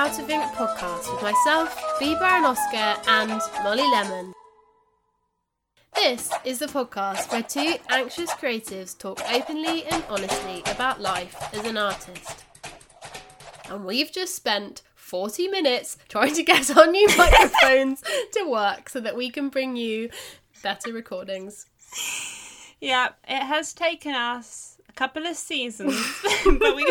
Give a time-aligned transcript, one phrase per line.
[0.00, 4.32] Out of Ink podcast with myself, Bea Baron-Oscar, and Molly Lemon.
[5.94, 11.66] This is the podcast where two anxious creatives talk openly and honestly about life as
[11.66, 12.46] an artist.
[13.68, 19.00] And we've just spent 40 minutes trying to get our new microphones to work so
[19.00, 20.08] that we can bring you
[20.62, 21.66] better recordings.
[22.80, 25.94] Yeah, it has taken us a couple of seasons,
[26.58, 26.86] but we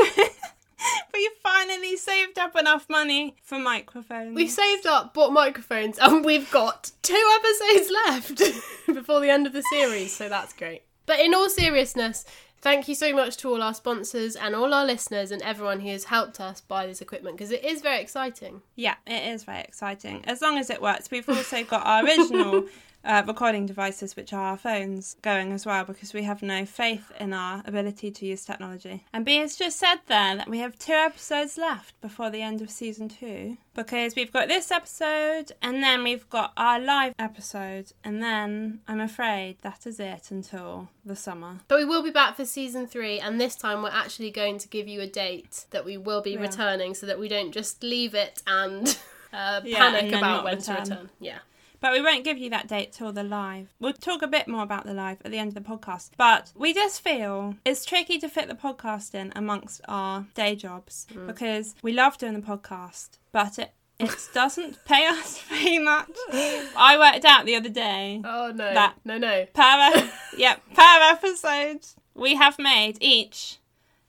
[1.13, 4.35] we finally saved up enough money for microphones.
[4.35, 8.37] We've saved up, bought microphones, and we've got two episodes left
[8.87, 10.83] before the end of the series, so that's great.
[11.05, 12.25] But in all seriousness,
[12.61, 15.89] thank you so much to all our sponsors and all our listeners and everyone who
[15.89, 18.61] has helped us buy this equipment because it is very exciting.
[18.75, 20.23] yeah, it is very exciting.
[20.25, 22.65] As long as it works, we've also got our original
[23.03, 27.11] uh, recording devices, which are our phones, going as well because we have no faith
[27.19, 29.05] in our ability to use technology.
[29.13, 32.61] And B has just said there that we have two episodes left before the end
[32.61, 37.91] of season two because we've got this episode and then we've got our live episode,
[38.03, 41.59] and then I'm afraid that is it until the summer.
[41.69, 44.67] But we will be back for season three, and this time we're actually going to
[44.67, 46.41] give you a date that we will be Yeah.
[46.41, 48.85] returning so that we don't just leave it and
[49.33, 50.89] uh, Yeah, panic about when to return.
[50.89, 51.09] return.
[51.21, 51.39] Yeah.
[51.81, 53.73] But we won't give you that date till the live.
[53.79, 56.09] We'll talk a bit more about the live at the end of the podcast.
[56.17, 61.07] But we just feel it's tricky to fit the podcast in amongst our day jobs
[61.13, 61.27] Mm.
[61.27, 66.09] because we love doing the podcast, but it it doesn't pay us very much.
[66.33, 68.73] I worked out the other day Oh no.
[68.73, 69.45] That- No, no.
[69.53, 73.57] per yep, per episode we have made each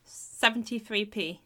[0.06, 1.38] 73p.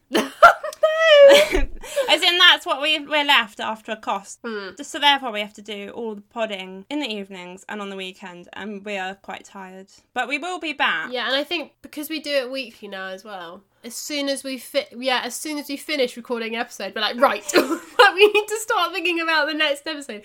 [2.11, 4.41] As in, that's what we, we're left after a cost.
[4.44, 4.70] Hmm.
[4.83, 7.96] So, therefore, we have to do all the podding in the evenings and on the
[7.96, 9.89] weekend, and we are quite tired.
[10.13, 11.13] But we will be back.
[11.13, 13.63] Yeah, and I think because we do it weekly now as well.
[13.83, 17.02] As soon as we fit, yeah, as soon as we finish recording an episode, we're
[17.02, 20.24] like, right, we need to start thinking about the next episode.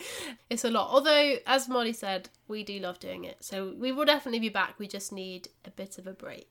[0.50, 0.90] It's a lot.
[0.92, 4.76] Although, as Molly said, we do love doing it, so we will definitely be back.
[4.80, 6.48] We just need a bit of a break.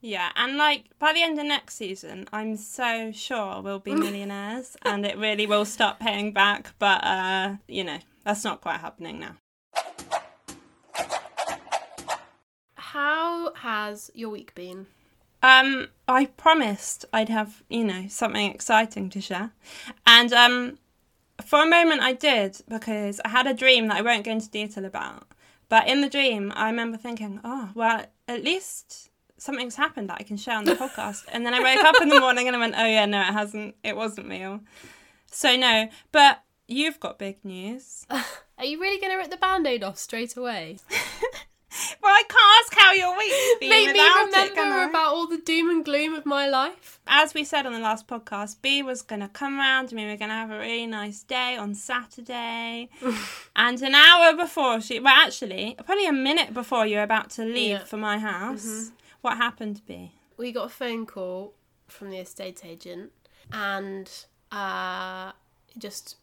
[0.00, 4.76] Yeah, and like by the end of next season, I'm so sure we'll be millionaires
[4.82, 6.72] and it really will start paying back.
[6.78, 9.36] But, uh, you know, that's not quite happening now.
[12.74, 14.86] How has your week been?
[15.42, 19.52] Um, I promised I'd have, you know, something exciting to share.
[20.06, 20.78] And um
[21.44, 24.48] for a moment I did because I had a dream that I won't go into
[24.48, 25.26] detail about.
[25.68, 29.07] But in the dream I remember thinking, Oh, well, at least
[29.38, 31.24] something's happened that I can share on the podcast.
[31.32, 33.32] And then I woke up in the morning and I went, Oh yeah, no, it
[33.32, 34.44] hasn't it wasn't me.
[35.30, 38.06] So no, but you've got big news.
[38.10, 40.78] Are you really going to rip the band aid off straight away?
[42.02, 44.88] Well, I can't ask how your week's been Make me it, remember I?
[44.88, 46.98] about all the doom and gloom of my life.
[47.06, 50.06] as we said on the last podcast, B was going to come round and we
[50.06, 52.88] were going to have a really nice day on Saturday.
[53.54, 57.44] and an hour before she, well, actually, probably a minute before you were about to
[57.44, 57.76] leave Yeah.
[57.78, 57.86] Mm-hmm.
[57.86, 60.12] for my house, what happened, B?
[60.38, 61.52] we got a phone call
[61.88, 63.10] from the estate agent
[63.52, 65.32] and uh
[65.74, 66.16] it just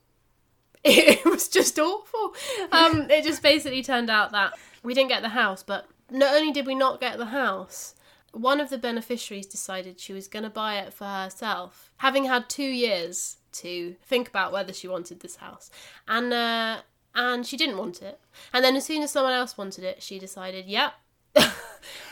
[0.84, 2.34] it was just awful.
[2.72, 6.52] Um it just basically turned out that we didn't get the house but not only
[6.52, 7.94] did we not get the house
[8.32, 12.50] one of the beneficiaries decided she was going to buy it for herself having had
[12.50, 15.70] 2 years to think about whether she wanted this house.
[16.08, 16.82] And uh
[17.18, 18.20] and she didn't want it.
[18.54, 20.94] And then as soon as someone else wanted it she decided yep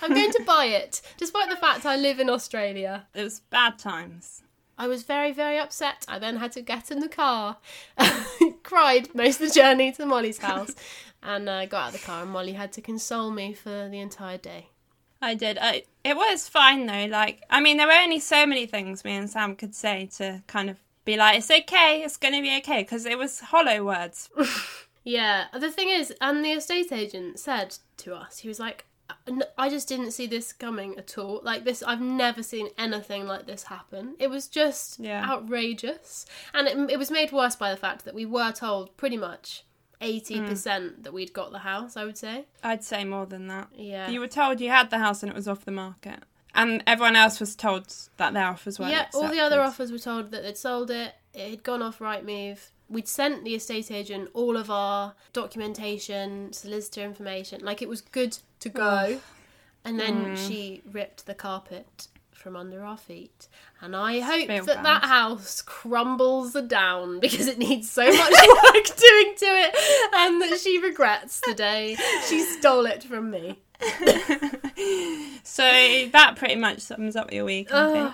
[0.01, 3.07] I'm going to buy it, despite the fact I live in Australia.
[3.13, 4.43] It was bad times.
[4.77, 6.05] I was very, very upset.
[6.07, 7.57] I then had to get in the car,
[8.63, 10.73] cried most of the journey to Molly's house,
[11.21, 12.23] and uh, got out of the car.
[12.23, 14.69] And Molly had to console me for the entire day.
[15.21, 15.57] I did.
[15.61, 17.05] I, it was fine though.
[17.05, 20.41] Like, I mean, there were only so many things me and Sam could say to
[20.47, 23.83] kind of be like, it's okay, it's going to be okay, because it was hollow
[23.85, 24.29] words.
[25.05, 28.92] Yeah, the thing is, and the estate agent said to us, he was like, "N-
[29.57, 31.41] I just didn't see this coming at all.
[31.43, 34.15] Like this, I've never seen anything like this happen.
[34.19, 35.25] It was just Yeah.
[35.29, 39.17] outrageous, and it, it was made worse by the fact that we were told pretty
[39.17, 39.63] much
[40.01, 41.01] eighty percent hmm.
[41.03, 41.95] that we'd got the house.
[41.95, 43.69] I would say, I'd say more than that.
[43.75, 46.19] yeah, You were told you had the house and it was off the market.
[46.55, 49.07] And everyone else was told that their offers weren't yeah.
[49.13, 51.15] All the other offers were told that they'd sold it.
[51.33, 52.69] It had gone off Rightmove.
[52.89, 57.65] We'd sent the estate agent all of our documentation, solicitor information.
[57.65, 59.19] Like it was good to go.
[59.85, 60.47] And then mm-hmm.
[60.47, 63.47] she ripped the carpet from under our feet.
[63.81, 64.85] And I hope that bad.
[64.85, 69.75] that house crumbles down because it needs so much work doing to it
[70.15, 73.59] and that she regrets the day she stole it from me.
[75.43, 78.13] So that pretty much sums up your week, I think.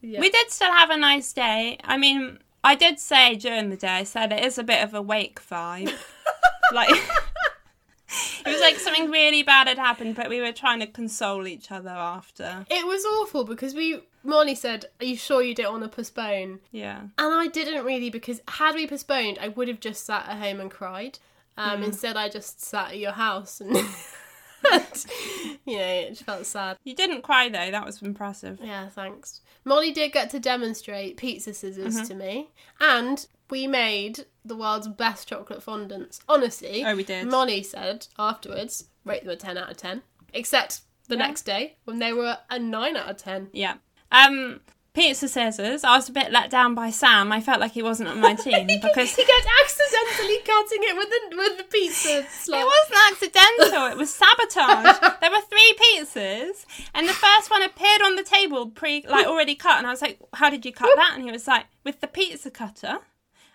[0.00, 0.20] Yeah.
[0.20, 1.78] We did still have a nice day.
[1.84, 4.94] I mean, I did say during the day, I said it is a bit of
[4.94, 5.92] a wake vibe.
[6.72, 6.90] like,
[8.46, 11.70] it was like something really bad had happened, but we were trying to console each
[11.70, 12.66] other after.
[12.68, 16.60] It was awful because we Molly said, "Are you sure you don't want to postpone?"
[16.72, 17.00] Yeah.
[17.00, 20.60] And I didn't really because had we postponed, I would have just sat at home
[20.60, 21.18] and cried.
[21.56, 23.86] Um, Instead, I just sat at your house and, and
[25.66, 26.78] you know, it felt sad.
[26.84, 28.58] You didn't cry though, that was impressive.
[28.62, 29.40] Yeah, thanks.
[29.64, 32.48] Molly did get to demonstrate pizza scissors to me,
[32.80, 36.20] and we made the world's best chocolate fondants.
[36.28, 37.26] Honestly, Oh, we did.
[37.28, 40.02] Molly said afterwards, rate them a ten out of ten.
[40.32, 41.26] Except the Yeah.
[41.26, 43.48] next day when they were a nine out of ten.
[43.52, 43.74] Yeah.
[44.12, 44.60] Um,
[44.92, 45.84] pizza scissors.
[45.84, 47.30] I was a bit let down by Sam.
[47.32, 51.08] I felt like he wasn't on my team because he kept accidentally cutting it with
[51.10, 52.60] the with the pizza slot.
[52.60, 54.98] It wasn't accidental, it was sabotage.
[55.20, 56.64] there were three pizzas,
[56.94, 60.02] and the first one appeared on the table pre like already cut, and I was
[60.02, 61.12] like, How did you cut that?
[61.14, 62.98] And he was like, With the pizza cutter.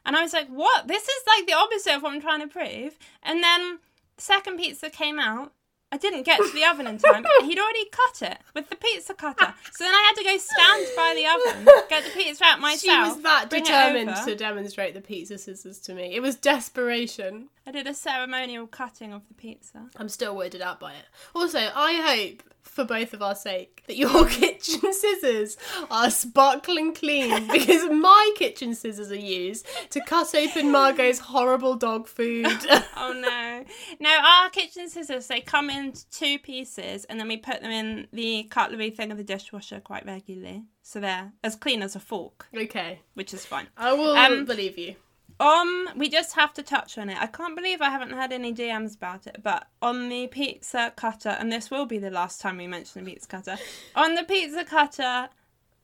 [0.05, 0.87] And I was like, What?
[0.87, 2.97] This is like the opposite of what I'm trying to prove.
[3.23, 3.79] And then
[4.17, 5.51] the second pizza came out.
[5.91, 7.23] I didn't get to the oven in time.
[7.43, 9.53] He'd already cut it with the pizza cutter.
[9.71, 12.81] So then I had to go stand by the oven, get the pizza out myself.
[12.81, 16.13] She was that determined to demonstrate the pizza scissors to me.
[16.15, 17.47] It was desperation.
[17.65, 19.89] I did a ceremonial cutting of the pizza.
[19.95, 21.05] I'm still weirded out by it.
[21.33, 25.55] Also, I hope, for both of our sake, that your kitchen scissors
[25.89, 32.07] are sparkling clean because my kitchen scissors are used to cut open Margot's horrible dog
[32.07, 32.47] food.
[32.97, 33.63] Oh no.
[33.99, 38.07] No, our kitchen scissors, they come in two pieces and then we put them in
[38.13, 40.63] the cutlery thing of the dishwasher quite regularly.
[40.81, 43.67] So they're as clean as a fork, okay, which is fine.
[43.77, 44.95] I will Um, believe you.
[45.39, 47.17] Um, we just have to touch on it.
[47.21, 51.35] I can't believe I haven't had any DMs about it, but on the pizza cutter,
[51.39, 53.57] and this will be the last time we mention the pizza cutter,
[53.95, 55.29] on the pizza cutter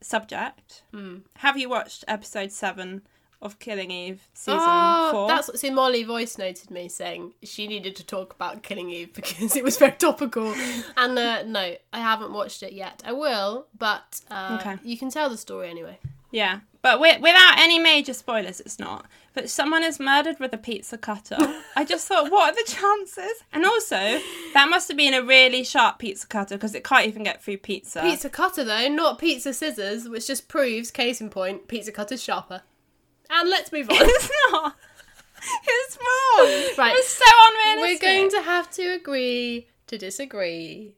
[0.01, 1.17] subject, Hmm.
[1.37, 3.01] have you watched episode seven
[3.41, 5.27] of Killing Eve season Oh, four?
[5.27, 5.59] that's what.
[5.59, 9.63] See, Molly voice noted me saying she needed to talk about Killing Eve because it
[9.63, 10.53] was very topical.
[10.95, 13.01] and uh, no, I haven't watched it yet.
[13.05, 14.77] I will, but uh, Okay.
[14.83, 15.97] you can tell the story anyway.
[16.31, 19.05] Yeah, but wi- without any major spoilers, it's not.
[19.33, 21.37] But someone is murdered with a pizza cutter.
[21.75, 23.43] I just thought, what are the chances?
[23.53, 24.19] And also,
[24.53, 27.57] that must have been a really sharp pizza cutter because it can't even get through
[27.57, 28.01] pizza.
[28.01, 32.63] Pizza cutter though, not pizza scissors, which just proves, case in point, pizza cutter's sharper.
[33.29, 33.97] And let's move on.
[34.01, 34.75] It's not.
[35.63, 36.75] It's wrong.
[36.77, 36.91] Right.
[36.91, 37.25] It was so
[37.77, 40.93] We're going to have to agree to disagree.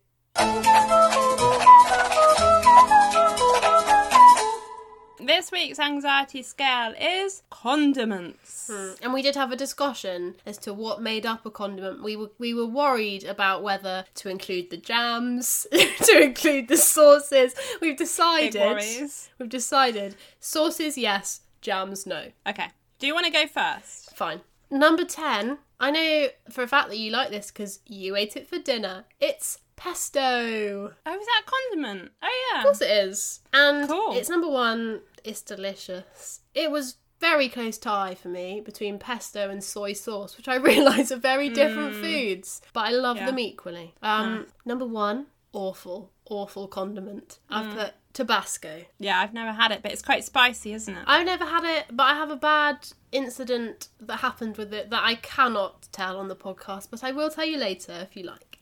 [5.25, 8.69] This week's anxiety scale is condiments.
[8.69, 8.91] Hmm.
[9.01, 12.03] And we did have a discussion as to what made up a condiment.
[12.03, 17.55] We were we were worried about whether to include the jams, to include the sauces.
[17.79, 18.61] We've Big decided.
[18.61, 19.29] worries.
[19.39, 22.31] We've decided sauces yes, jams no.
[22.45, 22.67] Okay.
[22.99, 24.15] Do you want to go first?
[24.17, 24.41] Fine.
[24.69, 25.57] Number 10.
[25.79, 29.05] I know for a fact that you like this because you ate it for dinner.
[29.19, 30.93] It's pesto.
[31.05, 32.11] Oh, is that a condiment?
[32.21, 32.59] Oh, yeah.
[32.59, 33.41] Of course it is.
[33.53, 34.13] And Cool.
[34.15, 35.01] it's number one.
[35.23, 36.41] It's delicious.
[36.53, 41.11] It was very close tie for me between pesto and soy sauce, which I realise
[41.11, 43.19] are very different foods, but I love Mm.
[43.21, 43.25] Yeah.
[43.27, 43.95] them equally.
[44.01, 47.39] Um, Number one, awful, awful condiment.
[47.49, 47.75] I've Mm.
[47.77, 48.85] put Tabasco.
[48.99, 51.03] Yeah, I've never had it, but it's quite spicy, isn't it?
[51.07, 55.01] I've never had it, but I have a bad incident that happened with it that
[55.03, 58.52] I cannot tell on the podcast, but I will tell you later if you like.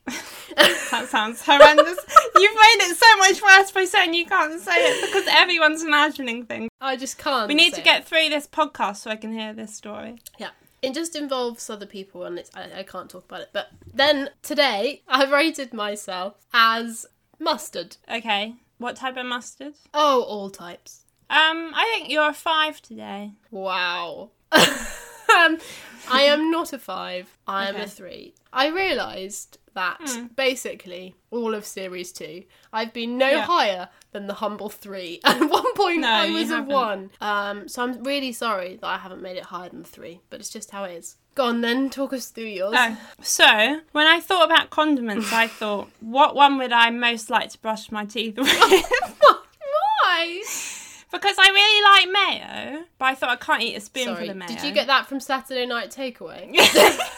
[0.56, 1.98] That sounds horrendous.
[2.36, 6.46] You've made it so much worse by saying you can't say it because everyone's imagining
[6.46, 6.70] things.
[6.82, 7.48] I just can't.
[7.48, 7.86] We need to it.
[7.86, 10.20] get through this podcast so I can hear this story.
[10.38, 10.50] Yeah.
[10.82, 13.50] It just involves other people and it's, I, I can't talk about it.
[13.54, 17.06] But then today, I rated myself as
[17.40, 17.98] mustard.
[18.12, 19.76] Okay, what type of mustard?
[19.94, 21.06] Oh, all types.
[21.30, 23.32] Um, I think you're a five today.
[23.52, 24.32] Wow.
[25.46, 25.58] um,
[26.10, 27.38] I am not a five.
[27.48, 27.84] I am Okay.
[27.84, 28.34] a three.
[28.54, 30.02] I realised that
[30.36, 32.44] basically all of series two,
[32.74, 33.46] I've been no Yeah.
[33.46, 35.22] higher than the humble three.
[35.26, 37.12] At one point, No, I was a one.
[37.22, 40.50] Um, so I'm really sorry that I haven't made it higher than three, but it's
[40.50, 41.16] just how it is.
[41.36, 42.74] Go on then, talk us through yours.
[42.78, 47.52] Oh, so when I thought about condiments, I thought, what one would I most like
[47.52, 48.48] to brush my teeth with?
[50.04, 50.42] Why?
[51.12, 54.38] Because I really like mayo, but I thought I can't eat a spoonful Sorry, of
[54.38, 54.48] mayo.
[54.48, 56.56] did you get that from Saturday Night Takeaway?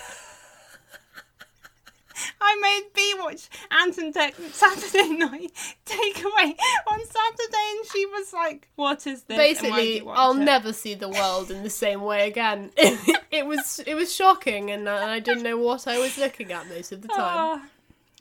[2.41, 5.51] I made B watch Ant and Dec Saturday night
[5.85, 6.55] takeaway
[6.87, 10.43] on Saturday, and she was like, "What is this?" and why do Basically, I'll it?"
[10.43, 12.71] never see the world in the same way again.
[12.77, 16.91] it was it was shocking, and I didn't know what I was looking at most
[16.91, 17.17] of the time.
[17.19, 17.61] Ah,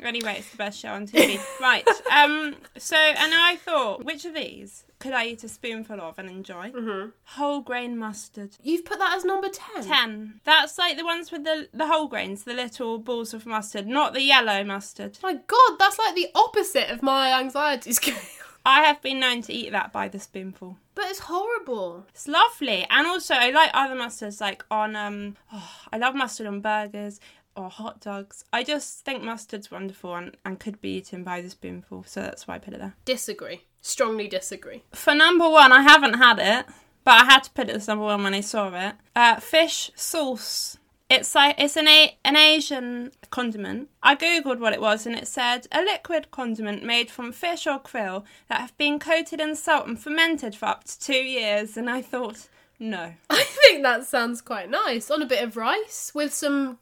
[0.00, 1.40] Anyway, it's the best show on TV.
[1.60, 1.86] right.
[2.10, 2.56] Um.
[2.78, 6.70] So, and I thought, which of these could I eat a spoonful of and enjoy?
[6.70, 7.10] Mm-hmm.
[7.24, 8.56] Whole grain mustard.
[8.62, 9.84] You've put that as number 10.
[9.84, 10.40] Ten.
[10.44, 14.14] That's like the ones with the the whole grains, the little balls of mustard, not
[14.14, 15.18] the yellow mustard.
[15.22, 18.16] My god, that's like the opposite of my anxiety scale.
[18.64, 20.78] I have been known to eat that by the spoonful.
[20.94, 22.06] But it's horrible.
[22.10, 25.36] It's lovely, and also I like other mustards, like on um.
[25.52, 27.18] Oh, I love mustard on burgers
[27.56, 28.44] or hot dogs.
[28.52, 32.46] I just think mustard's wonderful and, and could be eaten by the spoonful, so that's
[32.46, 32.94] why I put it there.
[33.04, 33.62] Disagree.
[33.80, 34.84] Strongly disagree.
[34.92, 36.66] For number one, I haven't had it,
[37.04, 38.94] but I had to put it as number one when I saw it.
[39.16, 40.78] Uh, fish sauce.
[41.10, 43.90] It's like it's an a- an Asian condiment.
[44.02, 47.78] I googled what it was, and it said a liquid condiment made from fish or
[47.80, 51.76] krill that have been coated in salt and fermented for up to two years.
[51.76, 52.48] And I thought,
[52.82, 55.10] no, I think that sounds quite nice.
[55.10, 56.78] On a bit of rice with some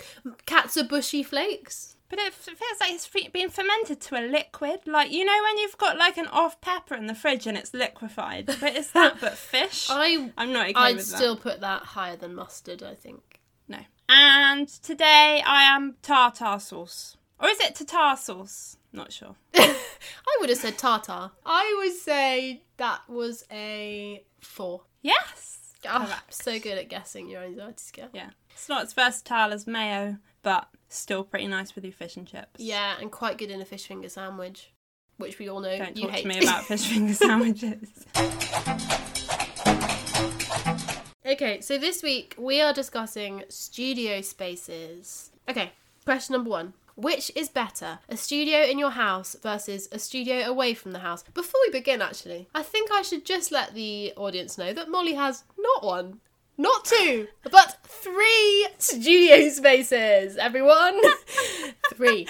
[0.47, 1.97] katsuobushi flakes.
[2.09, 4.81] but it feels like it's fe- been fermented to a liquid.
[4.87, 7.73] Like you know when you've got like an off pepper in the fridge and it's
[7.75, 9.87] liquefied, but it's that but fish.
[9.91, 11.17] I I'm not okay I'd with that.
[11.17, 13.41] still put that higher than mustard, I think.
[13.69, 13.79] No.
[14.09, 17.17] And today I am tartar sauce.
[17.39, 18.77] Or is it tartar sauce?
[18.93, 19.37] Not sure.
[19.55, 21.31] I would have said tartar.
[21.47, 24.83] I would say that was a four.
[25.03, 25.59] Yes.
[25.89, 28.09] Oh, so good at guessing your anxiety scale.
[28.13, 28.31] Yeah.
[28.51, 32.61] It's not as versatile as mayo, but still pretty nice with your fish and chips.
[32.61, 34.73] Yeah, and quite good in a fish finger sandwich,
[35.17, 36.23] which we all know Don't you talk hate.
[36.23, 37.89] to me about fish finger sandwiches.
[41.25, 45.31] okay, so this week we are discussing studio spaces.
[45.49, 45.73] Okay,
[46.05, 46.75] question number one.
[46.97, 51.23] Which is better, a studio in your house versus a studio away from the house?
[51.35, 55.15] Before we begin, actually, I think I should just let the audience know that Molly
[55.15, 56.21] has not one,
[56.61, 61.01] not two, but three studio spaces, everyone.
[61.95, 62.27] three.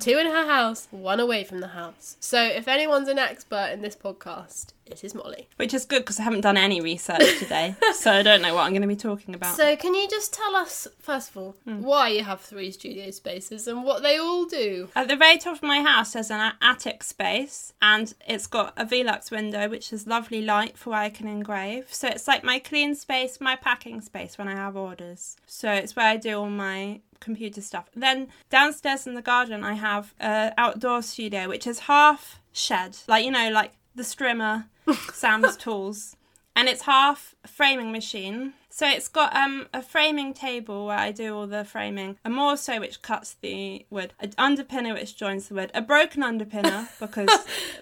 [0.00, 2.16] Two in her house, one away from the house.
[2.18, 5.48] So if anyone's an expert in this podcast, it is Molly.
[5.56, 8.62] Which is good because I haven't done any research today, so I don't know what
[8.62, 9.54] I'm going to be talking about.
[9.54, 11.82] So, can you just tell us, first of all, hmm.
[11.82, 14.88] why you have three studio spaces and what they all do?
[14.96, 18.84] At the very top of my house, there's an attic space, and it's got a
[18.84, 21.92] Velux window, which is lovely light for where I can engrave.
[21.92, 25.36] So it's like my clean space, my packing space when I have orders.
[25.46, 27.86] So it's where I do all my computer stuff.
[27.94, 33.24] Then downstairs in the garden, I have a outdoor studio, which is half shed, like
[33.24, 34.66] you know, like the strimmer,
[35.12, 36.16] Sam's tools,
[36.56, 38.54] and it's half framing machine.
[38.78, 42.78] So it's got um a framing table where I do all the framing, a morso
[42.78, 47.28] which cuts the wood, an underpinner which joins the wood, a broken underpinner because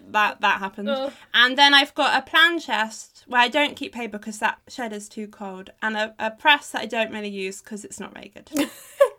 [0.09, 1.13] that that happened, Oh.
[1.35, 4.95] and then I've got a plan chest where I don't keep paper because that shed
[4.95, 8.15] is too cold, and a, a press that I don't really use because it's not
[8.15, 8.49] very good.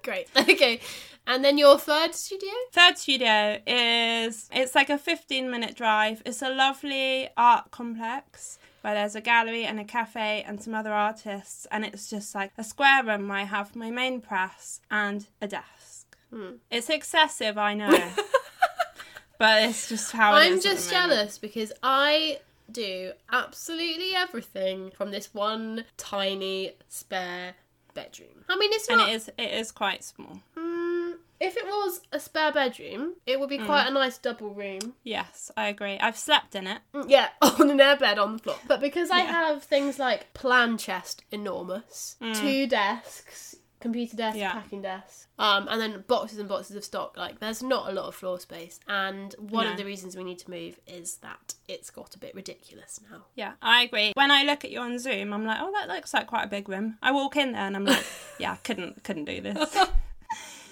[0.03, 0.29] Great.
[0.35, 0.79] Okay.
[1.27, 2.49] And then your third studio?
[2.71, 6.23] Third studio is it's like a 15 minute drive.
[6.25, 10.93] It's a lovely art complex where there's a gallery and a cafe and some other
[10.93, 15.27] artists and it's just like a square room where I have my main press and
[15.41, 16.15] a desk.
[16.33, 16.51] Hmm.
[16.71, 17.89] It's excessive, I know.
[19.37, 22.39] but it's just how I'm is at the just jealous because I
[22.71, 27.55] do absolutely everything from this one tiny spare
[27.93, 28.45] bedroom.
[28.47, 29.09] I mean, it's And not.
[29.09, 30.39] it is it is quite small.
[30.55, 30.86] Mm,
[31.39, 34.95] if it was a spare bedroom, it would be quite a nice double room.
[35.03, 35.97] Yes, I agree.
[35.99, 36.79] I've slept in it.
[36.93, 38.57] Mm, Yeah, on an airbed on the floor.
[38.67, 39.31] But because I Yeah.
[39.31, 44.53] have things like plan chest enormous, two desks, computer desk, Yeah.
[44.53, 48.05] packing desk, um, and then boxes and boxes of stock, like there's not a lot
[48.07, 48.79] of floor space.
[48.87, 49.71] And one No.
[49.71, 53.25] of the reasons we need to move is that it's got a bit ridiculous now.
[53.35, 54.13] Yeah, I agree.
[54.15, 56.47] When I look at you on Zoom, I'm like, oh, that looks like quite a
[56.49, 56.97] big room.
[57.03, 58.03] I walk in there and I'm like,
[58.39, 59.77] yeah, couldn't couldn't do this.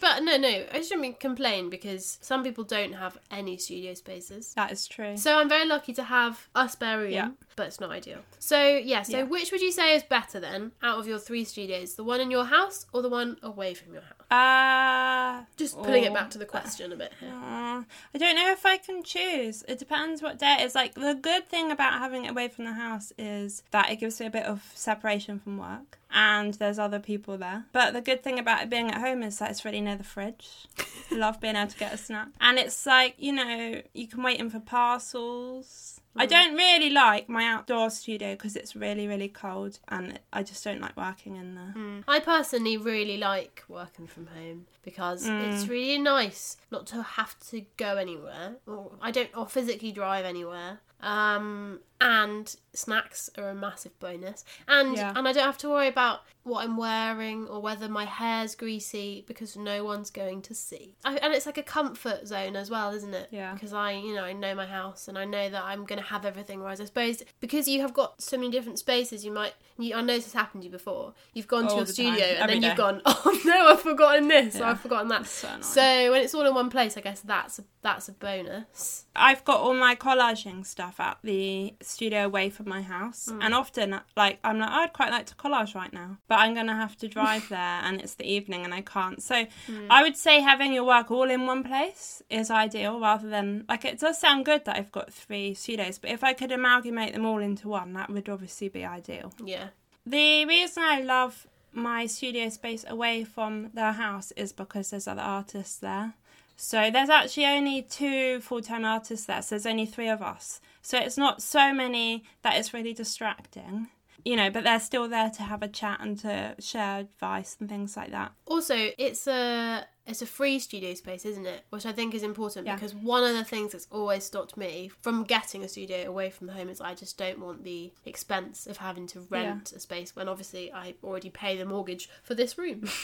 [0.05, 4.53] But no, no, I shouldn't complain because some people don't have any studio spaces.
[4.53, 5.17] That is true.
[5.17, 7.29] So I'm very lucky to have a spare room, Yeah.
[7.55, 8.19] but it's not ideal.
[8.37, 9.23] So yeah, so Yeah.
[9.23, 11.95] which would you say is better then out of your three studios?
[11.95, 14.24] The one in your house or the one away from your house?
[14.31, 17.29] Uh, Just pulling it back to the question a bit here.
[17.29, 19.63] uh, I don't know if I can choose.
[19.67, 20.73] It depends what day it is.
[20.75, 24.19] Like the good thing about having it away from the house is that it gives
[24.19, 27.65] me a bit of separation from work, and there's other people there.
[27.71, 30.03] But the good thing about it being at home is that it's really near the
[30.03, 30.67] fridge.
[31.11, 34.23] I love being able to get a snack, and it's like you know you can
[34.23, 35.94] wait in for parcels.
[36.15, 36.29] I mm.
[36.29, 40.79] don't really like my outdoor studio because it's really, really cold and I just don't
[40.79, 41.73] like working in there.
[41.75, 42.03] Mm.
[42.07, 45.53] I personally really like working from home because mm.
[45.53, 48.55] it's really nice not to have to go anywhere.
[48.65, 50.79] Or I don't or physically drive anywhere.
[51.01, 54.43] Um and snacks are a massive bonus.
[54.67, 55.13] And Yeah.
[55.15, 59.23] and I don't have to worry about what I'm wearing or whether my hair's greasy
[59.27, 60.95] because no one's going to see.
[61.03, 63.29] I, and it's like a comfort zone as well, isn't it?
[63.31, 63.53] Yeah.
[63.53, 66.05] Because I, you know, I know my house and I know that I'm going to
[66.05, 66.59] have everything.
[66.59, 69.53] Whereas I suppose because you have got so many different spaces, you might.
[69.77, 71.13] You, I know this has happened to you before.
[71.33, 74.29] You've gone to your studio time, and every then you've gone, oh no, I've forgotten
[74.29, 75.25] this or I've forgotten that.
[75.25, 75.49] So.
[75.61, 79.05] So when it's all in one place, I guess that's a, that's a bonus.
[79.15, 83.39] I've got all my collaging stuff at the studio away from my house, mm.
[83.41, 86.75] and often, like, I'm like, I'd quite like to collage right now, but I'm gonna
[86.75, 89.21] have to drive there, and it's the evening, and I can't.
[89.21, 89.87] So, mm.
[89.89, 93.83] I would say having your work all in one place is ideal, rather than like
[93.83, 97.25] it does sound good that I've got three studios, but if I could amalgamate them
[97.25, 99.33] all into one, that would obviously be ideal.
[99.43, 99.64] Yeah.
[100.05, 105.21] The reason I love my studio space away from the house is because there's other
[105.21, 106.13] artists there.
[106.55, 110.61] So there's actually only two full time artists there, so there's only three of us.
[110.81, 113.87] So it's not so many that it's really distracting,
[114.25, 117.69] you know, but they're still there to have a chat and to share advice and
[117.69, 118.31] things like that.
[118.47, 121.63] Also, it's a it's a free studio space, isn't it?
[121.69, 122.75] Which I think is important Yeah.
[122.75, 126.49] because one of the things that's always stopped me from getting a studio away from
[126.49, 130.27] home is I just don't want the expense of having to rent a space when
[130.29, 132.87] obviously I already pay the mortgage for this room.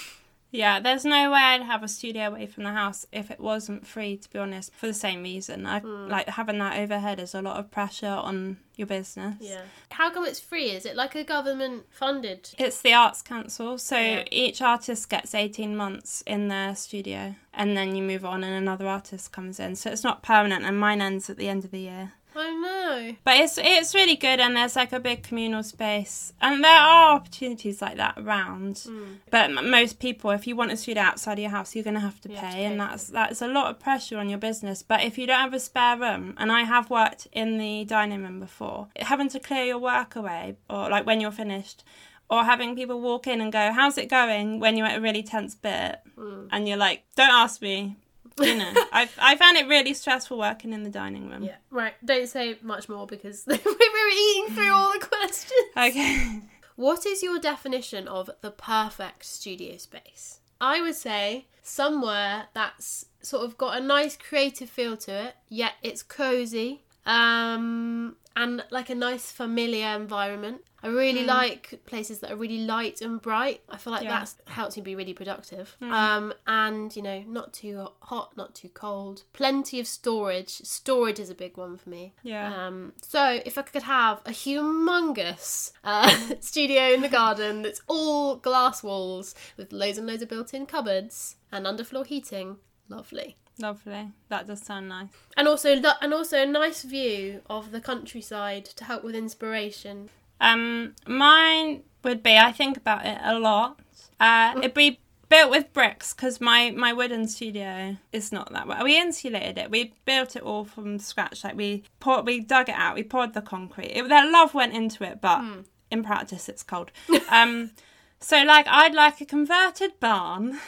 [0.51, 3.87] Yeah, there's no way I'd have a studio away from the house if it wasn't
[3.87, 5.65] free, to be honest, for the same reason.
[5.65, 6.09] I mm.
[6.09, 9.35] like having that overhead is a lot of pressure on your business.
[9.39, 9.61] yeah.
[9.91, 10.71] How come it's free?
[10.71, 12.49] Is it like a government funded?
[12.57, 14.23] It's the Arts Council, so Yeah.
[14.31, 18.87] each artist gets 18 months in their studio and then you move on and another
[18.87, 19.75] artist comes in.
[19.75, 22.13] So it's not permanent and mine ends at the end of the year.
[22.35, 23.15] I know.
[23.23, 27.15] But it's it's really good and there's like a big communal space and there are
[27.15, 28.79] opportunities like that around.
[28.85, 29.03] Hmm.
[29.29, 31.95] But m- most people if you want a studio outside of your house you're going
[31.95, 34.29] to have to You pay have to and that's that's a lot of pressure on
[34.29, 34.83] your business.
[34.83, 38.23] But if you don't have a spare room and I have worked in the dining
[38.23, 41.83] room before, having to clear your work away or like when you're finished
[42.29, 45.21] or having people walk in and go, "How's it going?" when you're at a really
[45.21, 46.47] tense bit, hmm.
[46.49, 47.97] and you're like, "Don't ask me."
[48.39, 51.43] You know, I I found it really stressful working in the dining room.
[51.43, 51.55] Yeah.
[51.69, 51.93] Right.
[52.03, 55.69] Don't say much more because we were eating through all the questions.
[55.75, 56.41] Okay.
[56.75, 60.39] What is your definition of the perfect studio space?
[60.59, 65.73] I would say somewhere that's sort of got a nice creative feel to it, yet
[65.81, 70.61] it's cozy, um, and like a nice familiar environment.
[70.83, 73.61] I really like places that are really light and bright.
[73.69, 74.19] I feel like Yeah.
[74.19, 75.75] that helps me be really productive.
[75.81, 79.23] Um, and you know, not too hot, not too cold.
[79.33, 80.49] Plenty of storage.
[80.49, 82.13] Storage is a big one for me.
[82.23, 82.65] Yeah.
[82.67, 88.35] Um, so if I could have a humongous uh, studio in the garden that's all
[88.37, 92.57] glass walls with loads and loads of built-in cupboards and underfloor heating,
[92.89, 93.37] lovely.
[93.59, 94.09] Lovely.
[94.29, 95.09] That does sound nice.
[95.37, 95.69] And also,
[96.01, 100.09] and also a nice view of the countryside to help with inspiration.
[100.41, 102.35] Um, mine would be.
[102.37, 103.79] I think about it a lot.
[104.19, 104.99] Uh, it'd be
[105.29, 108.83] built with bricks because my my wooden studio is not that well.
[108.83, 109.71] We insulated it.
[109.71, 111.43] We built it all from scratch.
[111.43, 112.95] Like we poured, we dug it out.
[112.95, 113.91] We poured the concrete.
[113.91, 115.41] It, their love went into it, but
[115.89, 116.91] in practice, it's cold.
[117.29, 117.71] um,
[118.19, 120.59] so like I'd like a converted barn.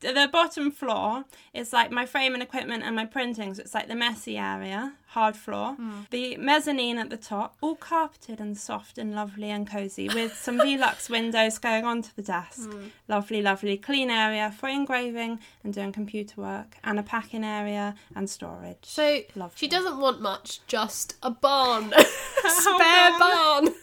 [0.00, 3.86] The bottom floor is like my frame and equipment and my printing, so it's like
[3.86, 5.74] the messy area, hard floor.
[5.74, 6.02] Hmm.
[6.10, 10.58] The mezzanine at the top, all carpeted and soft and lovely and cozy, with some
[10.60, 12.70] Velux windows going onto the desk.
[12.70, 12.86] Hmm.
[13.08, 18.30] Lovely, lovely, clean area for engraving and doing computer work, and a packing area and
[18.30, 18.78] storage.
[18.82, 19.56] So Lovely.
[19.56, 23.74] she doesn't want much, just a barn, spare oh, barn.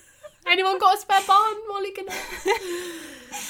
[0.48, 1.92] Anyone got a spare barn, Molly?
[1.92, 2.08] Can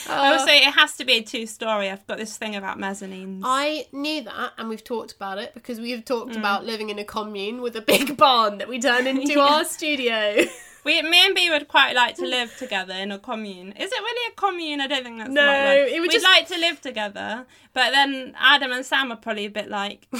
[0.10, 1.90] also, it has to be a two story.
[1.90, 3.42] I've got this thing about mezzanines.
[3.44, 6.38] I knew that, and we've talked about it because we've talked Mm.
[6.40, 10.36] about living in a commune with a big barn that we turn into our studio.
[10.86, 13.74] We, me and B would quite like to live together in a commune.
[13.74, 14.80] Is it really a commune?
[14.80, 17.92] I don't think that's No, right it would We'd just- like to live together, but
[17.92, 20.20] then Adam and Sam are probably a bit like, uh,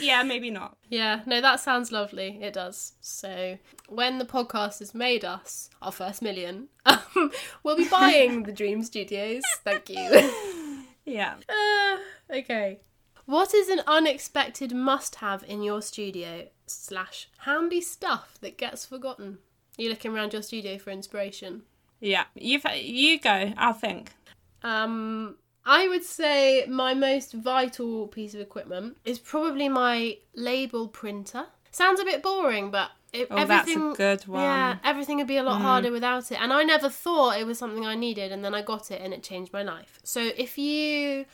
[0.00, 0.76] yeah, maybe not.
[0.88, 2.38] yeah, no, that sounds lovely.
[2.42, 2.92] It does.
[3.00, 7.30] So when the podcast has made us our first million, um,
[7.62, 9.42] we'll be buying the Dream Studios.
[9.64, 10.32] Thank you.
[11.08, 11.34] Yeah.
[11.48, 12.80] Uh, okay.
[13.26, 19.38] What is an unexpected must-have in your studio slash handy stuff that gets forgotten?
[19.78, 21.62] You're looking around your studio for inspiration.
[22.00, 22.24] Yeah.
[22.34, 23.52] You you go.
[23.56, 24.10] I'll think.
[24.64, 31.46] Um, I would say my most vital piece of equipment is probably my label printer.
[31.72, 33.92] Sounds a bit boring, but it, Oh, that's a everything.
[33.94, 34.40] good one.
[34.40, 34.44] Mm.
[34.44, 36.40] Yeah, everything would be a lot harder without it.
[36.40, 39.12] And I never thought it was something I needed, and then I got it, and
[39.12, 39.98] it changed my life.
[40.04, 41.26] So if you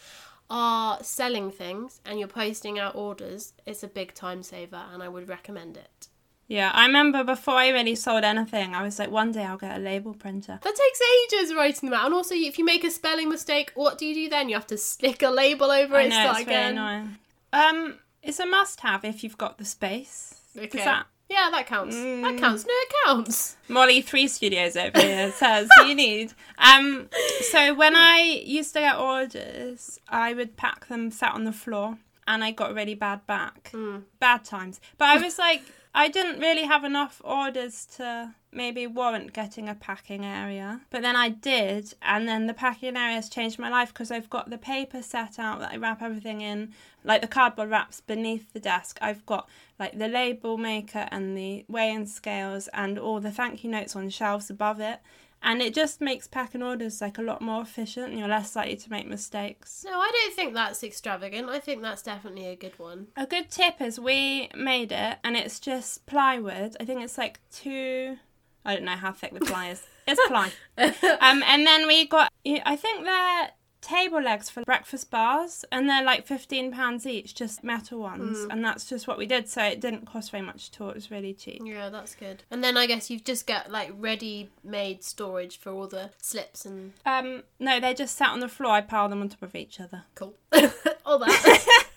[0.50, 5.08] are selling things and you're posting out orders, it's a big time saver, and I
[5.08, 6.08] would recommend it.
[6.52, 9.74] Yeah, I remember before I really sold anything, I was like, one day I'll get
[9.78, 10.58] a label printer.
[10.62, 11.00] That takes
[11.40, 14.14] ages writing them out, and also if you make a spelling mistake, what do you
[14.14, 14.50] do then?
[14.50, 16.72] You have to stick a label over I it, know, start it's very again.
[16.78, 17.16] annoying.
[17.54, 20.40] Um, it's a must-have if you've got the space.
[20.54, 20.66] Okay.
[20.78, 21.96] Is that Yeah, that counts.
[21.96, 22.22] Mm.
[22.22, 22.66] That counts.
[22.66, 23.56] No, it counts.
[23.68, 26.34] Molly Three Studios over here says you need.
[26.58, 27.08] Um,
[27.50, 31.96] so when I used to get orders, I would pack them sat on the floor,
[32.26, 34.02] and I got a really bad back, Mm.
[34.20, 34.80] bad times.
[34.98, 35.62] But I was like,
[35.94, 40.80] I didn't really have enough orders to maybe warrant getting a packing area.
[40.90, 44.30] But then I did, and then the packing area has changed my life because I've
[44.30, 46.72] got the paper set out that I wrap everything in,
[47.04, 48.98] like the cardboard wraps beneath the desk.
[49.02, 53.70] I've got like the label maker and the weighing scales and all the thank you
[53.70, 55.00] notes on shelves above it.
[55.42, 58.76] And it just makes packing orders like a lot more efficient and you're less likely
[58.76, 59.84] to make mistakes.
[59.84, 61.48] No, I don't think that's extravagant.
[61.48, 63.08] I think that's definitely a good one.
[63.16, 66.76] A good tip is we made it and it's just plywood.
[66.78, 68.18] I think it's like two.
[68.64, 69.82] I don't know how thick the ply is.
[70.06, 70.52] It's ply.
[70.78, 72.32] um, and then we got.
[72.46, 73.50] I think they're
[73.82, 78.46] table legs for breakfast bars, and they're like fifteen pounds each, just metal ones.
[78.48, 79.48] And that's just what we did.
[79.48, 80.88] So it didn't cost very much at all.
[80.88, 81.60] It was really cheap.
[81.64, 82.44] Yeah, that's good.
[82.50, 86.92] And then I guess you've just got like ready-made storage for all the slips and
[87.04, 88.72] Um, no, they just sat on the floor.
[88.72, 90.04] I piled them on top of each other.
[90.14, 90.34] cool.
[91.04, 91.66] all that.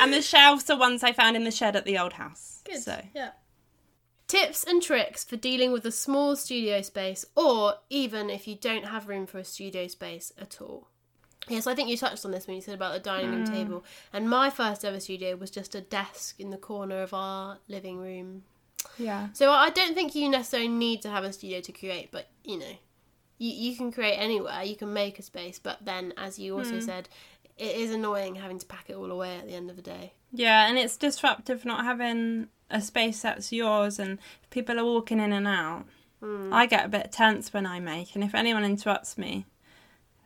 [0.00, 2.62] And the shelves are ones I found in the shed at the old house.
[2.64, 2.78] Good.
[2.82, 3.30] So Yeah.
[4.30, 8.84] Tips and tricks for dealing with a small studio space, or even if you don't
[8.84, 10.86] have room for a studio space at all.
[11.48, 13.52] Yes, I think you touched on this when you said about the dining room mm.
[13.52, 13.84] table.
[14.12, 17.98] And my first ever studio was just a desk in the corner of our living
[17.98, 18.44] room.
[18.98, 19.30] yeah.
[19.32, 22.56] So I don't think you necessarily need to have a studio to create, but you
[22.56, 22.78] know,
[23.38, 26.74] you, you can create anywhere, you can make a space, but then, as you also
[26.74, 26.82] mm.
[26.84, 27.08] said,
[27.60, 30.14] it is annoying having to pack it all away at the end of the day.
[30.32, 34.18] Yeah, and it's disruptive not having a space that's yours and
[34.48, 35.84] people are walking in and out.
[36.20, 36.52] Hmm.
[36.52, 39.46] I get a bit tense when I make, and if anyone interrupts me,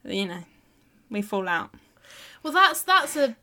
[0.05, 0.44] you know,
[1.11, 1.70] we fall out.
[2.42, 3.37] Well, that's that's a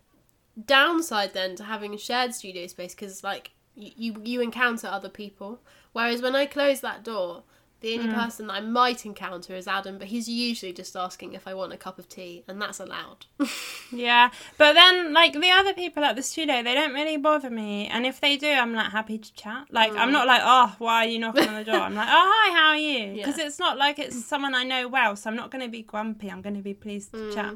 [0.65, 5.62] downside then to having a shared studio space because like you you encounter other people,
[5.91, 7.43] whereas when I close that door,
[7.81, 8.15] the only mm.
[8.15, 11.73] person that I might encounter is Adam, but he's usually just asking if I want
[11.73, 13.25] a cup of tea, and that's allowed.
[13.93, 17.87] Yeah, but then like the other people at the studio, they don't really bother me,
[17.87, 19.67] and if they do, I'm like happy to chat.
[19.69, 20.13] Like I'm mm.
[20.13, 21.75] not like, oh, why are you knocking on the door?
[21.75, 23.15] I'm like, oh, hi, how are you?
[23.17, 23.47] Because Yeah.
[23.47, 26.31] it's not like it's someone I know well, so I'm not going to be grumpy.
[26.31, 27.33] I'm going to be pleased to mm.
[27.33, 27.55] chat.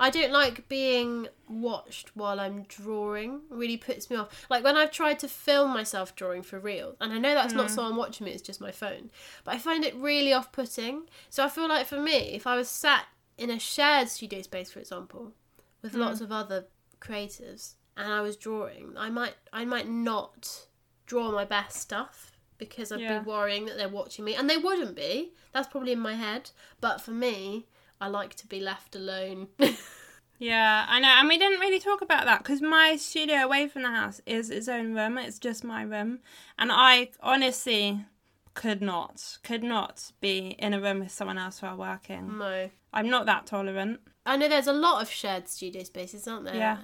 [0.00, 3.42] I don't like being watched while I'm drawing.
[3.50, 4.46] It really puts me off.
[4.48, 7.68] Like when I've tried to film myself drawing for real, and I know that's not
[7.68, 7.74] hmm.
[7.74, 9.10] someone watching me, it's just my phone.
[9.44, 11.02] But I find it really off putting.
[11.28, 13.04] So I feel like for me, if I was sat
[13.36, 15.32] in a shared studio space, for example,
[15.82, 16.00] with hmm.
[16.00, 16.66] lots of other
[17.00, 20.66] creatives, and I was drawing, I might I might not
[21.04, 23.18] draw my best stuff because I'd Yeah.
[23.18, 24.34] be worrying that they're watching me.
[24.34, 25.32] And they wouldn't be.
[25.52, 26.50] That's probably in my head.
[26.80, 27.66] But for me,
[28.00, 29.48] I like to be left alone.
[30.42, 33.82] Yeah, I know, and we didn't really talk about that because my studio away from
[33.82, 35.18] the house is its own room.
[35.18, 36.20] It's just my room,
[36.58, 38.06] and I honestly
[38.54, 42.38] could not, could not be in a room with someone else while working.
[42.38, 42.70] no.
[42.90, 46.54] I'm not that tolerant I know there's a lot of shared studio spaces, aren't there?
[46.54, 46.78] Yeah.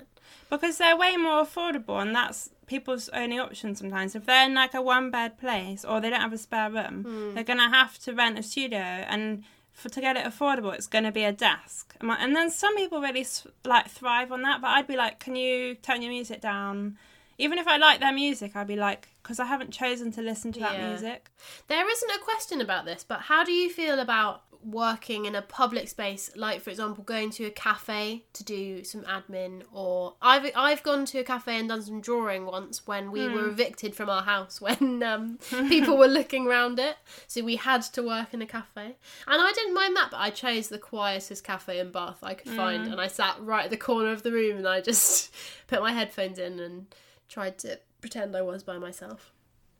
[0.50, 4.14] because they're way more affordable, and that's people's only option sometimes.
[4.14, 7.04] If they're in like a one bed place or they don't have a spare room,
[7.04, 7.34] hmm.
[7.34, 9.44] they're gonna have to rent a studio and.
[9.76, 13.00] For to get it affordable, it's going to be a desk, and then some people
[13.02, 13.26] really
[13.62, 14.62] like thrive on that.
[14.62, 16.96] But I'd be like, "Can you turn your music down?"
[17.38, 20.52] Even if I like their music, I'd be like, because I haven't chosen to listen
[20.52, 20.88] to that Yeah.
[20.88, 21.30] music.
[21.68, 25.42] There isn't a question about this, but how do you feel about working in a
[25.42, 30.50] public space, like for example, going to a cafe to do some admin, or I've
[30.54, 34.10] I've gone to a cafe and done some drawing once when we were evicted from
[34.10, 38.42] our house when um, people were looking around it, so we had to work in
[38.42, 42.18] a cafe, and I didn't mind that, but I chose the quietest cafe in Bath
[42.22, 44.80] I could find, and I sat right at the corner of the room, and I
[44.80, 45.32] just
[45.68, 46.86] put my headphones in and
[47.28, 49.32] tried to pretend I was by myself.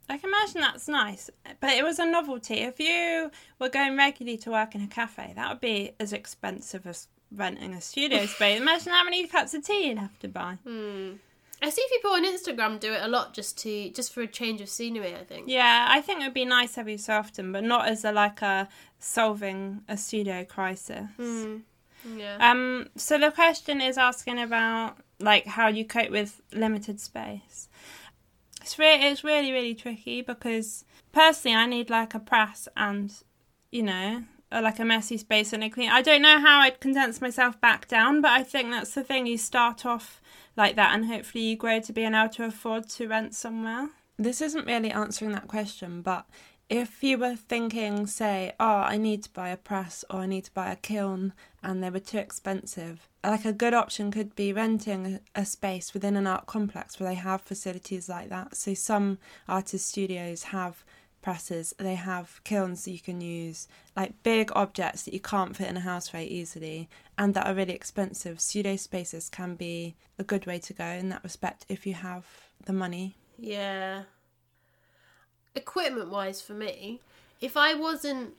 [0.09, 2.61] I can imagine that's nice, but it was a novelty.
[2.61, 6.87] If you were going regularly to work in a cafe, that would be as expensive
[6.87, 8.61] as renting a studio space.
[8.61, 10.59] Imagine how many cups of tea you'd have to buy.
[11.63, 14.61] I see people on Instagram do it a lot just to just for a change
[14.61, 15.15] of scenery.
[15.15, 15.49] I think.
[15.49, 18.43] Yeah, I think it would be nice every so often, but not as a like
[18.43, 21.09] a solving a studio crisis.
[21.19, 21.63] Mm.
[22.15, 22.37] Yeah.
[22.39, 27.69] Um, so the question is asking about like how you cope with limited space.
[28.67, 33.15] It's really, it's really, really tricky because personally, I need like a press and,
[33.71, 35.89] you know, a, like a messy space and a clean.
[35.89, 39.29] I don't know how I'd condense myself back down, but I think that's the thing.
[39.29, 40.21] You start off
[40.57, 43.91] like that, and hopefully you grow to being able to afford to rent somewhere.
[44.17, 46.27] This isn't really answering that question, but
[46.69, 50.47] if you were thinking, say, oh, I need to buy a press or I need
[50.47, 54.53] to buy a kiln and they were too expensive, like a good option could be
[54.53, 58.57] renting a, a space within an art complex where they have facilities like that.
[58.57, 60.85] So some artist studios have
[61.23, 65.69] presses, they have kilns that you can use, like big objects that you can't fit
[65.69, 68.41] in a house very easily and that are really expensive.
[68.41, 72.25] Studio spaces can be a good way to go in that respect if you have
[72.65, 73.17] the money.
[73.39, 74.03] Yeah.
[75.57, 77.01] Equipment wise, for me,
[77.41, 78.35] if I wasn't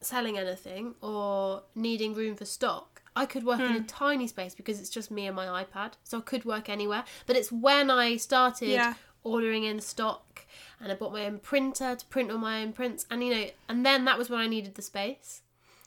[0.00, 3.86] selling anything or needing room for stock, I could work in a Hmm.
[3.86, 5.92] tiny space because it's just me and my iPad.
[6.04, 7.04] So I could work anywhere.
[7.26, 8.94] But it's when I started Yeah.
[9.24, 10.44] ordering in stock
[10.78, 13.46] and I bought my own printer to print all my own prints and you know
[13.68, 15.42] and then that was when I needed the space.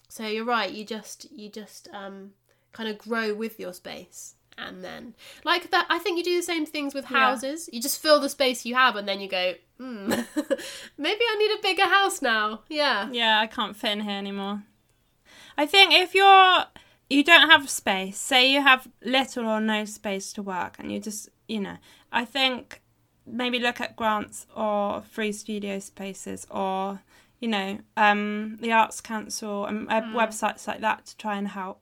[0.09, 2.31] So you're right, you just you just um
[2.73, 4.35] kind of grow with your space.
[4.61, 7.17] And then, like that, I think you do the same things with Yeah.
[7.17, 7.69] houses.
[7.71, 10.09] You just fill the space you have, and then you go, hmm,
[10.97, 12.61] maybe I need a bigger house now.
[12.69, 14.63] Yeah, Yeah, I can't fit in here anymore.
[15.57, 16.65] I think if you're
[17.09, 20.99] you don't have space, say you have little or no space to work and you
[20.99, 21.77] just, you know,
[22.11, 22.81] I think
[23.25, 27.01] maybe look at grants or free studio spaces or,
[27.39, 31.81] you know, um, the Arts Council and uh, websites like that to try and help.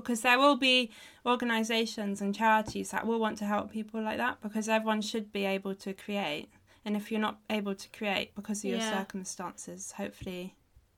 [0.00, 0.90] Because there will be
[1.26, 5.44] organisations and charities that will want to help people like that because everyone should be
[5.44, 6.48] able to create.
[6.84, 8.98] And if you're not able to create because of your Yeah.
[8.98, 10.54] circumstances, hopefully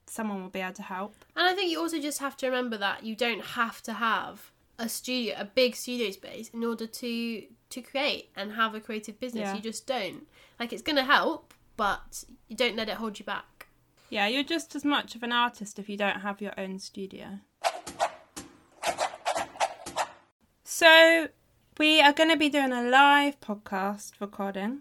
[0.06, 1.14] someone will be able to help.
[1.36, 4.50] and I think you also just have to remember that you don't have to have
[4.78, 9.16] a studio, a big studio space, in order to to create and have a creative
[9.20, 9.42] business.
[9.42, 9.54] Yeah.
[9.56, 10.26] You just don't.
[10.58, 13.66] Like it's gonna help, but you don't let it hold you back.
[14.10, 17.38] Yeah, you're just as much of an artist if you don't have your own studio.
[20.80, 21.28] So,
[21.76, 24.80] we are going to be doing a live podcast recording.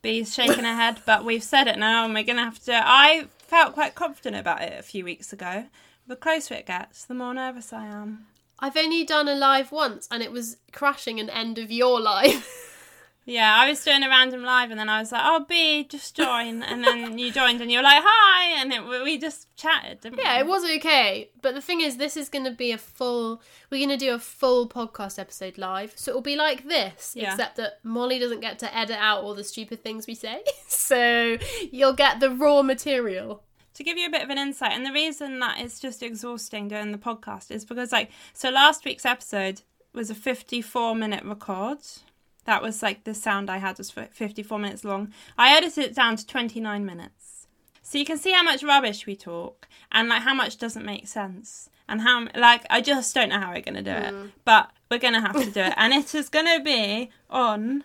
[0.00, 2.72] Bee's shaking her head, but we've said it now and we're going to have to.
[2.72, 5.66] I felt quite confident about it a few weeks ago.
[6.06, 8.28] The closer it gets, the more nervous I am.
[8.60, 12.48] I've only done a live once, and it was crashing an end of your live.
[13.28, 16.14] Yeah, I was doing a random live and then I was like, oh, B, just
[16.14, 16.62] join.
[16.62, 18.60] And then you joined and you were like, hi.
[18.62, 20.40] And it, we just chatted, didn't Yeah, we?
[20.42, 21.30] it was okay.
[21.42, 23.42] But the thing is, this is going to be a full.
[23.68, 27.32] We're going to do a full podcast episode live, so it'll be like this, Yeah.
[27.32, 30.44] except that Molly doesn't get to edit out all the stupid things we say.
[30.68, 31.36] so
[31.72, 33.42] you'll get the raw material.
[33.74, 36.68] to give you a bit of an insight and the reason that it's just exhausting
[36.68, 39.60] doing the podcast is because like so last week's episode
[39.92, 41.78] was a 54 minute record
[42.46, 45.94] that was like the sound i had was fi- 54 minutes long i edited it
[45.94, 47.46] down to 29 minutes
[47.82, 51.06] so you can see how much rubbish we talk and like how much doesn't make
[51.06, 54.98] sense and how like i just don't know how we're gonna do it but we're
[54.98, 57.84] gonna have to do it and it is gonna be on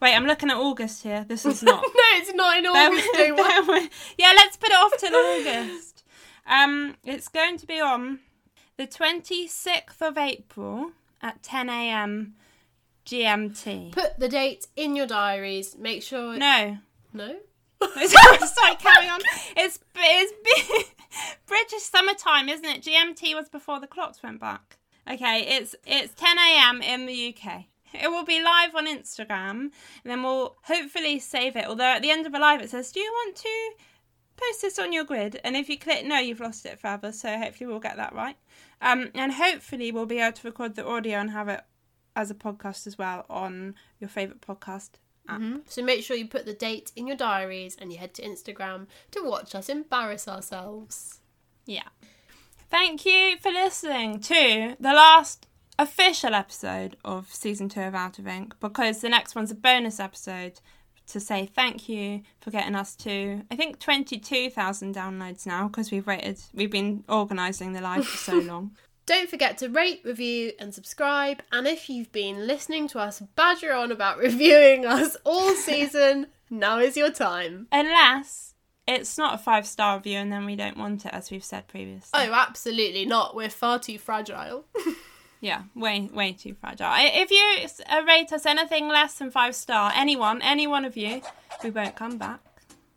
[0.00, 3.06] wait i'm looking at august here this is not no, it's not in August.
[3.08, 3.48] with- don't worry.
[3.48, 6.02] bear with- yeah, let's put it off till August.
[6.46, 8.20] Um, it's going to be on
[8.76, 10.90] the 26th of April
[11.22, 12.34] at 10 a.m.
[13.10, 13.90] GMT.
[13.90, 15.76] Put the date in your diaries.
[15.76, 16.36] Make sure.
[16.36, 16.78] No.
[17.12, 17.36] No?
[17.82, 19.20] Sorry, carry on.
[19.56, 20.92] It's, it's
[21.46, 22.82] British summertime, isn't it?
[22.82, 24.78] GMT was before the clocks went back.
[25.10, 26.82] Okay, it's it's 10 a.m.
[26.82, 27.64] in the UK.
[27.92, 29.72] It will be live on Instagram, and
[30.04, 31.66] then we'll hopefully save it.
[31.66, 33.70] Although at the end of a live, it says, "Do you want to
[34.36, 37.10] post this on your grid?" And if you click no, you've lost it forever.
[37.10, 38.36] So hopefully we'll get that right.
[38.80, 41.64] Um, and hopefully we'll be able to record the audio and have it
[42.16, 44.90] as a podcast as well on your favorite podcast
[45.28, 45.40] app.
[45.40, 45.58] Mm-hmm.
[45.66, 48.86] So make sure you put the date in your diaries and you head to Instagram
[49.12, 51.20] to watch us embarrass ourselves.
[51.66, 51.88] Yeah.
[52.70, 55.46] Thank you for listening to the last
[55.78, 59.98] official episode of season two of Out of Ink because the next one's a bonus
[59.98, 60.60] episode
[61.06, 66.06] to say thank you for getting us to I think 22,000 downloads now because we've
[66.06, 68.76] rated we've been organising the live for so long.
[69.10, 71.42] Don't forget to rate, review, and subscribe.
[71.50, 76.78] And if you've been listening to us badger on about reviewing us all season, now
[76.78, 77.66] is your time.
[77.72, 78.54] Unless
[78.86, 81.66] it's not a five star review and then we don't want it as we've said
[81.66, 82.10] previously.
[82.14, 83.34] Oh, absolutely not.
[83.34, 84.66] We're far too fragile.
[85.42, 86.92] Yeah, way way too fragile.
[86.98, 91.22] If you uh, rate us anything less than five star, anyone, any one of you,
[91.64, 92.40] we won't come back.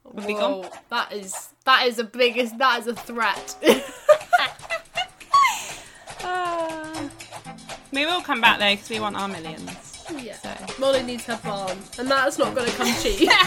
[0.04, 0.64] We'll be gone.
[0.64, 3.56] Whoa, that is that is a biggest that is a threat.
[7.94, 9.70] we will come back though because we want our millions.
[10.22, 10.36] Yeah.
[10.38, 13.30] So Molly needs her barn, and that's not going to come cheap.